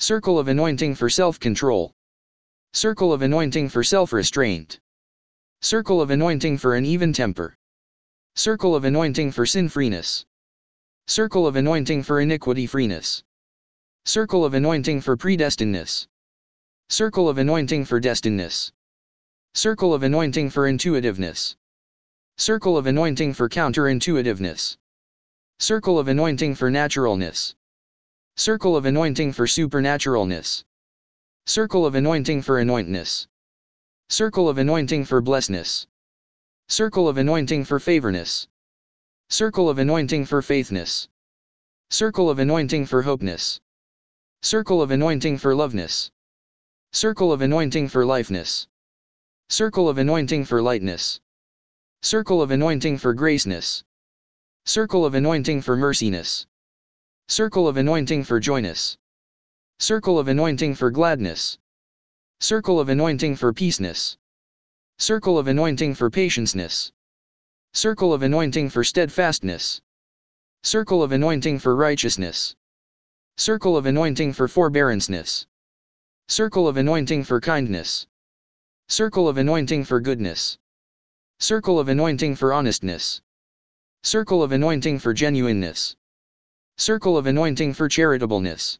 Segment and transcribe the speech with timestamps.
[0.00, 1.92] Circle of anointing for self-control.
[2.72, 4.78] Circle of anointing for self-restraint.
[5.60, 7.56] Circle of anointing for an even temper.
[8.36, 10.24] Circle of anointing for sin-freeness.
[11.08, 13.24] Circle of anointing for iniquity-freeness.
[14.04, 16.06] Circle of anointing for predestinedness.
[16.88, 18.70] Circle of anointing for destinedness.
[19.54, 21.56] Circle of anointing for intuitiveness.
[22.36, 24.76] Circle of anointing for counterintuitiveness.
[25.58, 27.56] Circle of anointing for naturalness.
[28.38, 30.62] Circle of anointing for supernaturalness.
[31.46, 33.26] Circle of anointing for anointness.
[34.10, 35.88] Circle of anointing for blessedness.
[36.68, 38.46] Circle of anointing for favorness.
[39.28, 41.08] Circle of anointing for faithness.
[41.90, 43.58] Circle of anointing for hopeness.
[44.42, 46.12] Circle of anointing for loveness.
[46.92, 48.68] Circle of anointing for lifeness.
[49.48, 51.18] Circle of anointing for lightness.
[52.02, 53.82] Circle of anointing for graceness.
[54.64, 56.46] Circle of anointing for merciness.
[57.30, 58.96] Circle of anointing for joyness.
[59.80, 61.58] Circle of anointing for gladness.
[62.40, 64.16] Circle of anointing for peaceness.
[64.98, 66.90] Circle of anointing for patienceness.
[67.74, 69.82] Circle of anointing for steadfastness.
[70.62, 72.56] Circle of anointing for righteousness.
[73.36, 75.46] Circle of anointing for forbearanceness.
[76.28, 78.06] Circle of anointing for kindness.
[78.88, 80.56] Circle of anointing for goodness.
[81.40, 83.20] Circle of anointing for honestness.
[84.02, 85.97] Circle of anointing for genuineness.
[86.80, 88.78] Circle of anointing for charitableness.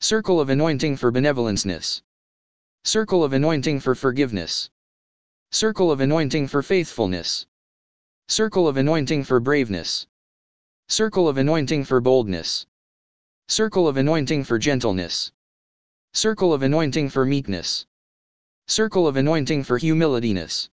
[0.00, 2.00] Circle of anointing for benevolenceness.
[2.84, 4.70] Circle of anointing for forgiveness.
[5.50, 7.44] Circle of anointing for faithfulness.
[8.28, 10.06] Circle of anointing for braveness.
[10.88, 12.66] Circle of anointing for boldness.
[13.48, 15.32] Circle of anointing for gentleness.
[16.14, 17.84] Circle of anointing for meekness.
[18.68, 20.68] Circle of anointing for humilityness.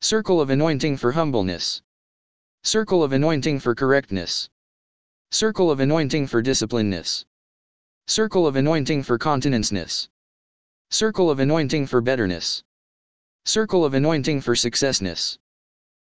[0.00, 1.82] Circle of anointing for humbleness.
[2.64, 4.48] Circle of anointing for correctness.
[5.30, 7.26] Circle of anointing for disciplineness.
[8.06, 10.08] Circle of anointing for continenceness.
[10.90, 12.62] Circle of anointing for betterness.
[13.44, 15.38] Circle of anointing for successness.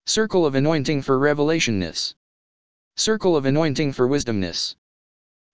[0.06, 2.14] Circle of anointing for revelationness.
[2.96, 4.74] Circle of anointing for wisdomness.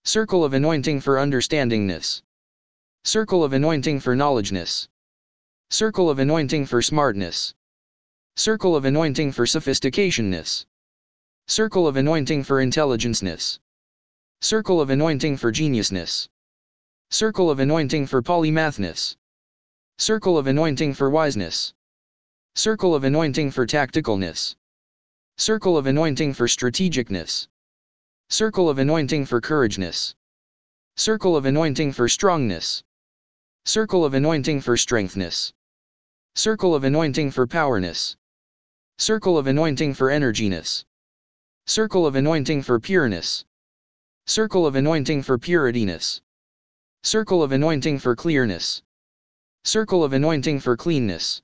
[0.05, 2.23] Circle of anointing for understandingness.
[3.03, 4.89] Circle of anointing for knowledgeness.
[5.69, 7.53] Circle of anointing for smartness.
[8.35, 10.65] Circle of anointing for sophisticationness.
[11.51, 13.59] Circle of anointing for intelligenceness.
[14.39, 16.29] Circle of anointing for geniusness.
[17.09, 19.17] Circle of anointing for polymathness.
[19.97, 21.73] Circle of anointing for wiseness.
[22.55, 24.55] Circle of anointing for tacticalness.
[25.37, 27.49] Circle of anointing for strategicness.
[28.29, 30.15] Circle of anointing for courageness.
[30.95, 32.81] Circle of anointing for strongness.
[33.65, 35.51] Circle of anointing for strengthness.
[36.33, 38.15] Circle of anointing for powerness.
[38.99, 40.85] Circle of anointing for energiness.
[41.71, 43.45] Circle of anointing for pureness.
[44.27, 46.19] Circle of anointing for purityness.
[47.01, 48.81] Circle of anointing for clearness.
[49.63, 51.41] Circle of anointing for cleanness.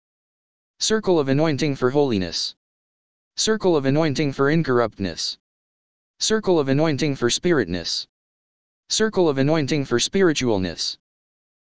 [0.82, 2.56] Circle of anointing for holiness.
[3.38, 5.38] Circle of anointing for incorruptness.
[6.20, 8.06] Circle of anointing for spiritness.
[8.90, 10.98] Circle of anointing for spiritualness.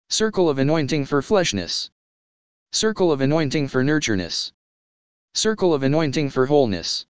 [0.09, 1.91] Circle of anointing for fleshness.
[2.71, 4.51] Circle of anointing for nurtureness.
[5.35, 7.05] Circle of anointing for wholeness.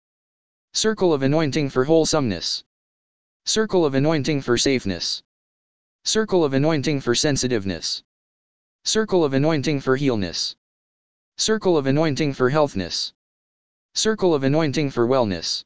[0.75, 2.63] Circle of anointing for wholesomeness.
[3.45, 5.21] Circle of anointing for safeness.
[6.03, 8.01] Circle of anointing for sensitiveness.
[8.83, 10.55] Circle of anointing for healness.
[11.37, 13.13] Circle of anointing for healthness.
[13.93, 15.63] Circle of anointing for wellness.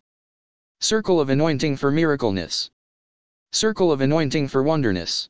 [0.82, 2.70] Circle of anointing for miracleness.
[3.54, 5.30] Circle of anointing for wonderness.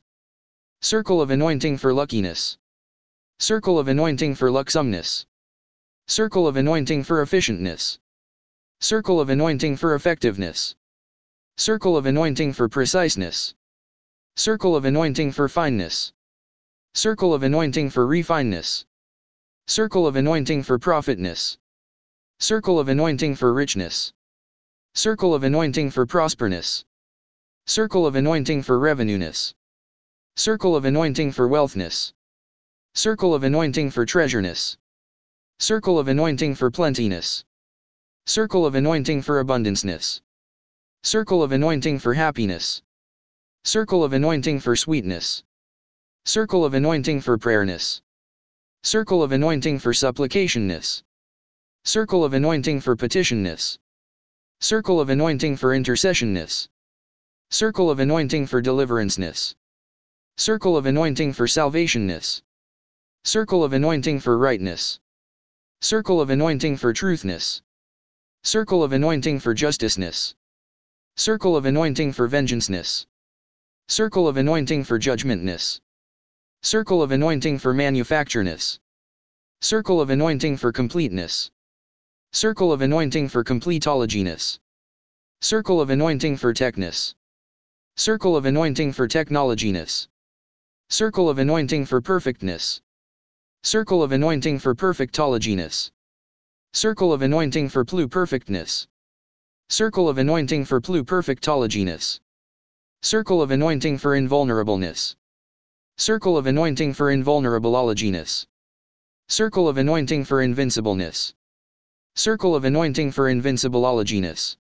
[0.82, 2.58] Circle of anointing for luckiness.
[3.38, 5.24] Circle of anointing for lucksomeness.
[6.08, 8.00] Circle of anointing for efficientness.
[8.80, 10.76] Circle of anointing for effectiveness.
[11.56, 13.54] Circle of anointing for preciseness.
[14.36, 16.12] Circle of anointing for fineness.
[16.94, 18.84] Circle of anointing for refineness.
[19.66, 21.58] Circle of anointing for profitness.
[22.38, 24.12] Circle of anointing for richness.
[24.94, 26.84] Circle of anointing for prosperness.
[27.66, 29.54] Circle of anointing for revenueness.
[30.36, 32.12] Circle of anointing for wealthness.
[32.94, 34.78] Circle of anointing for treasureness.
[35.58, 37.44] Circle of anointing for plentiness.
[38.28, 40.20] Circle of anointing for abundanceness.
[41.02, 42.82] Circle of anointing for happiness.
[43.64, 45.42] Circle of anointing for sweetness.
[46.26, 48.02] Circle of anointing for prayerness.
[48.82, 51.02] Circle of anointing for supplicationness.
[51.86, 53.78] Circle of anointing for petitionness.
[54.60, 56.68] Circle of anointing for intercessionness.
[57.50, 59.54] Circle of anointing for deliveranceness.
[60.36, 62.42] Circle of anointing for salvationness.
[63.24, 65.00] Circle of anointing for rightness.
[65.80, 67.62] Circle of anointing for truthness.
[68.44, 70.34] Circle of anointing for justiceness.
[71.16, 73.06] Circle of anointing for vengeanceness.
[73.88, 75.80] Circle of anointing for judgmentness.
[76.62, 78.78] Circle of anointing for manufactureness.
[79.60, 81.50] Circle of anointing for completeness.
[82.32, 84.58] Circle of anointing for completologiness.
[85.40, 87.14] Circle of anointing for techness.
[87.96, 90.06] Circle of anointing for technologiness.
[90.90, 92.80] Circle of anointing for perfectness.
[93.64, 95.90] Circle of anointing for perfectologiness.
[96.74, 98.86] Circle of anointing for pluperfectness.
[99.70, 102.20] Circle of anointing for pluperfectologiness.
[103.02, 105.16] Circle of anointing for invulnerableness.
[105.96, 108.46] Circle of anointing for invulnerableologiness.
[109.28, 111.32] Circle of anointing for invincibleness.
[112.16, 114.56] Circle of anointing for invincibleologiness.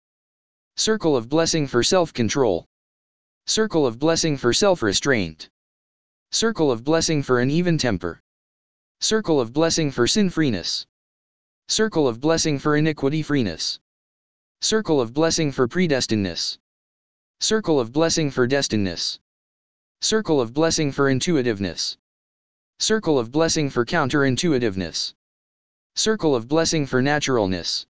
[0.77, 2.67] Circle of blessing for self-control.
[3.47, 5.49] Circle of blessing for self-restraint.
[6.31, 8.21] Circle of blessing for an even temper.
[9.01, 10.87] Circle of blessing for sin-freeness.
[11.69, 13.81] Circle of blessing for iniquity-freeness.
[14.61, 16.59] Circle of blessing for predestinedness.
[17.41, 19.19] Circle of blessing for destinedness.
[20.01, 21.99] Circle of blessing for intuitiveness.
[22.79, 25.15] Circle of blessing for counterintuitiveness.
[25.97, 27.85] Circle of blessing for naturalness.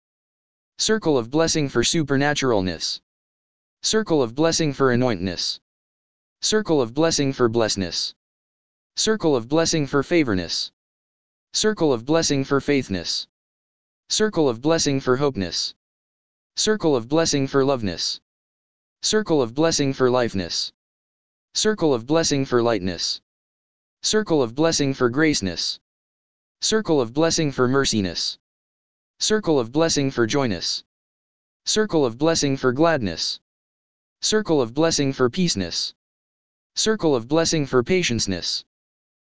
[0.79, 3.01] Circle of blessing for supernaturalness.
[3.83, 5.61] Circle of blessing for anointness.
[6.41, 8.15] Circle of blessing for blessedness.
[8.97, 10.73] Circle of blessing for favorness.
[11.53, 13.29] Circle of blessing for faithness.
[14.09, 15.75] Circle of blessing for hopeness.
[16.55, 18.21] Circle of blessing for loveness.
[19.03, 20.73] Circle of blessing for lifeness.
[21.55, 23.21] Circle of blessing for lightness.
[24.03, 25.81] Circle of blessing for graceness.
[26.61, 28.39] Circle of blessing for merciness.
[29.19, 30.85] Circle of blessing for joyness.
[31.65, 33.41] Circle of blessing for gladness.
[34.23, 35.95] Circle of blessing for peaceness.
[36.77, 38.65] Circle of blessing for patienceness.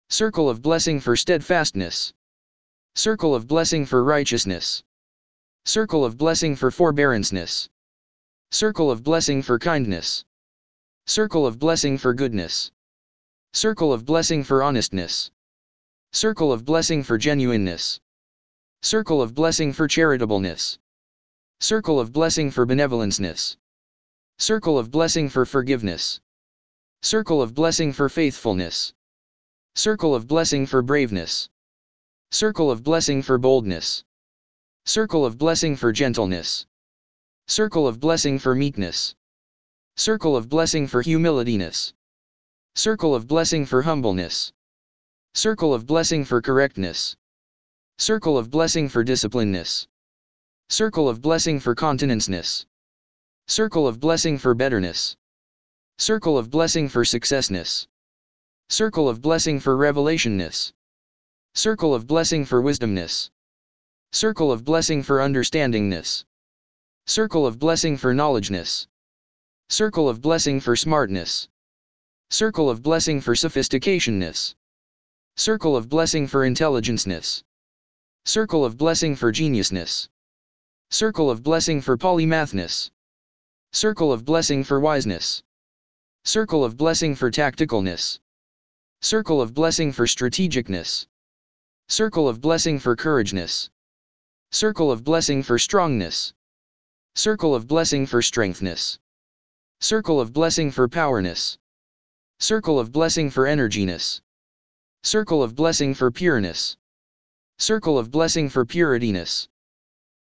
[0.09, 2.13] Circle of blessing for steadfastness.
[2.99, 4.83] Circle of blessing for righteousness.
[5.63, 7.69] Circle of blessing for forbearanceness.
[8.51, 10.25] Circle of blessing for kindness.
[11.07, 12.71] Circle of blessing for goodness.
[13.53, 15.31] Circle of blessing for honestness.
[16.11, 18.01] Circle of blessing for genuineness.
[18.81, 20.77] Circle of blessing for charitableness.
[21.61, 23.55] Circle of blessing for benevolenceness.
[24.39, 26.19] Circle of blessing for forgiveness.
[27.01, 28.91] Circle of blessing for faithfulness.
[29.75, 31.49] Circle of blessing for braveness.
[32.31, 34.03] Circle of blessing for boldness.
[34.85, 36.67] Circle of blessing for gentleness.
[37.47, 39.15] Circle of blessing for meekness.
[39.97, 41.93] Circle of blessing for humilityness.
[42.75, 44.51] Circle of blessing for humbleness.
[45.33, 47.17] Circle of blessing for correctness.
[47.97, 49.87] Circle of blessing for disciplineness.
[50.69, 52.67] Circle of blessing for continenceness.
[53.47, 55.17] Circle of blessing for betterness.
[55.97, 57.87] Circle of blessing for successness.
[58.69, 60.71] Circle of blessing for revelationness.
[61.59, 63.31] Circle of blessing for wisdomness.
[64.13, 66.23] Circle of blessing for understandingness.
[67.05, 68.87] Circle of blessing for knowledgeness.
[69.67, 71.49] Circle of blessing for smartness.
[72.29, 74.55] Circle of blessing for sophisticationness.
[75.35, 77.43] Circle of blessing for intelligenceness.
[78.23, 80.07] Circle of blessing for geniusness.
[80.91, 82.89] Circle of blessing for polymathness.
[83.73, 85.43] Circle of blessing for wiseness.
[86.23, 88.17] Circle of blessing for tacticalness.
[89.01, 91.08] Circle of blessing for strategicness.
[91.91, 93.71] Circle of blessing for courageness.
[94.51, 96.33] Circle of blessing for strongness.
[97.15, 98.99] Circle of blessing for strengthness.
[99.81, 101.57] Circle of blessing for powerness.
[102.39, 104.21] Circle of blessing for energiness.
[105.01, 106.77] Circle of blessing for pureness.
[107.57, 109.47] Circle of blessing for purityness.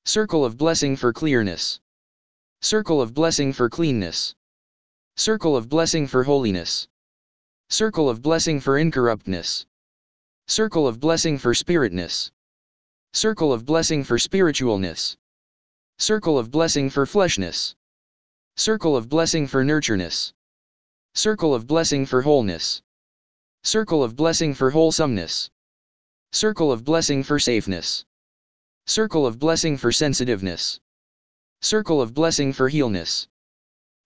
[0.04, 1.80] Circle of blessing for clearness.
[2.60, 4.34] Circle of blessing for cleanness.
[5.16, 6.88] Circle of blessing for holiness.
[7.70, 9.64] Circle of blessing for incorruptness.
[10.46, 12.30] Circle of blessing for spiritness.
[13.14, 15.16] Circle of blessing for spiritualness.
[15.98, 17.74] Circle of blessing for fleshness.
[18.56, 20.34] Circle of blessing for nurtureness.
[21.14, 22.82] Circle of blessing for wholeness.
[23.62, 25.48] Circle of blessing for wholesomeness.
[26.32, 28.04] Circle of blessing for safeness.
[28.86, 30.78] Circle of blessing for sensitiveness.
[31.62, 33.28] Circle of blessing for healness.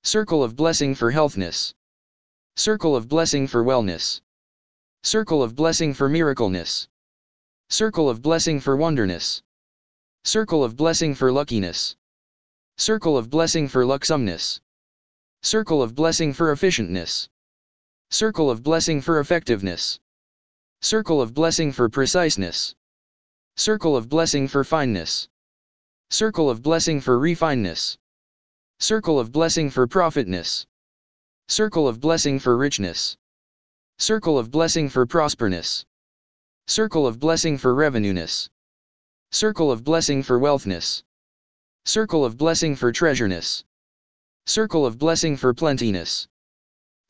[0.04, 1.75] Circle of blessing for healthness.
[2.54, 4.21] Circle of blessing for wellness.
[5.02, 6.88] Circle of blessing for miracleness.
[7.68, 9.42] Circle of blessing for wonderness.
[10.24, 11.96] Circle of blessing for luckiness.
[12.78, 14.60] Circle of blessing for lucksomeness.
[15.42, 17.28] Circle of blessing for efficientness.
[18.10, 20.00] Circle of blessing for effectiveness.
[20.80, 22.74] Circle of blessing for preciseness.
[23.56, 25.28] Circle of blessing for fineness.
[26.10, 27.98] Circle of blessing for refineness.
[28.80, 30.66] Circle of blessing for profitness.
[31.48, 33.17] Circle of blessing for richness.
[34.00, 35.84] Circle of blessing for prosperness.
[36.68, 38.48] Circle of blessing for revenueness.
[39.32, 41.02] Circle of blessing for wealthness.
[41.84, 43.64] Circle of blessing for treasureness.
[44.46, 46.28] Circle of blessing for plentiness.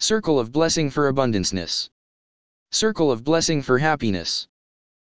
[0.01, 1.91] Circle of blessing for abundanceness.
[2.73, 4.49] Circle of blessing for happiness.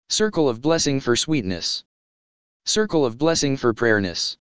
[0.09, 1.85] Circle of blessing for sweetness.
[2.65, 4.39] Circle of blessing for prayerness.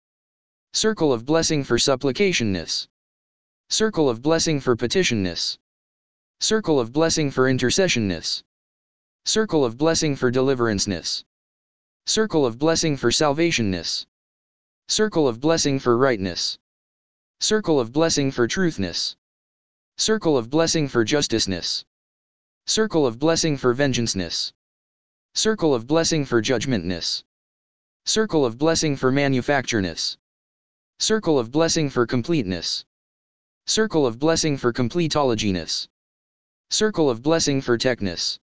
[0.73, 2.89] Circle of blessing for supplicationness.
[3.71, 5.59] Circle of blessing for petitionness.
[6.43, 8.43] Circle of blessing for intercessionness.
[9.27, 11.23] Circle of blessing for deliveranceness.
[12.07, 14.07] Circle of blessing for salvationness.
[14.89, 16.59] Circle of blessing for rightness.
[17.39, 19.15] Circle of blessing for truthness.
[19.99, 21.85] Circle of blessing for justiceness.
[22.67, 24.53] Circle of blessing for vengeanceness.
[25.35, 27.23] Circle of blessing for judgmentness.
[28.05, 30.17] Circle of blessing for manufactureness.
[30.99, 32.85] Circle of blessing for completeness.
[33.69, 35.87] Circle of blessing for completologyness.
[36.73, 38.39] Circle of blessing for techness.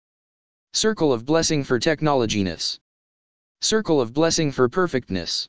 [0.73, 2.79] Circle of blessing for technologyness.
[3.61, 5.47] Circle of blessing for perfectness.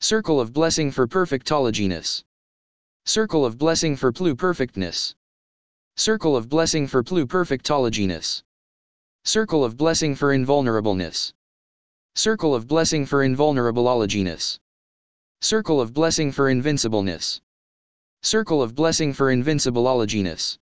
[0.00, 2.24] Circle of blessing for perfectologyness.
[3.06, 5.14] Circle of blessing for pluperfectness.
[5.96, 8.42] Circle of blessing for pluperfectologyness.
[9.24, 11.32] Circle of blessing for invulnerableness.
[12.16, 14.58] Circle of blessing for invulnerableologyness.
[15.42, 17.40] Circle of blessing for invincibleness.
[18.24, 20.58] Circle of blessing for invincibleologyness.